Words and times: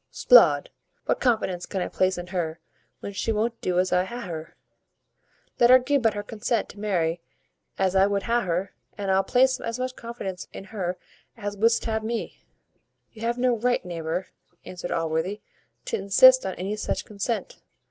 "'Sblood! 0.09 0.71
what 1.05 1.19
confidence 1.19 1.67
can 1.67 1.79
I 1.79 1.87
place 1.87 2.17
in 2.17 2.25
her, 2.25 2.59
when 3.01 3.13
she 3.13 3.31
won't 3.31 3.61
do 3.61 3.77
as 3.77 3.93
I 3.93 3.99
would 4.01 4.09
ha' 4.09 4.25
her? 4.25 4.55
Let 5.59 5.69
her 5.69 5.77
gi' 5.77 5.99
but 5.99 6.15
her 6.15 6.23
consent 6.23 6.69
to 6.69 6.79
marry 6.79 7.21
as 7.77 7.95
I 7.95 8.07
would 8.07 8.23
ha' 8.23 8.41
her, 8.47 8.73
and 8.97 9.11
I'll 9.11 9.21
place 9.23 9.59
as 9.59 9.77
much 9.77 9.95
confidence 9.95 10.47
in 10.51 10.63
her 10.63 10.97
as 11.37 11.55
wouldst 11.55 11.85
ha' 11.85 12.01
me." 12.01 12.39
"You 13.11 13.21
have 13.21 13.37
no 13.37 13.55
right, 13.57 13.85
neighbour," 13.85 14.29
answered 14.65 14.89
Allworthy, 14.91 15.41
"to 15.85 15.97
insist 15.97 16.47
on 16.47 16.55
any 16.55 16.75
such 16.77 17.05
consent. 17.05 17.61